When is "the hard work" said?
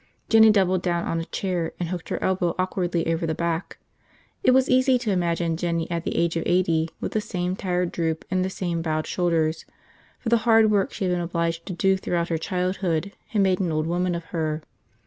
10.29-10.91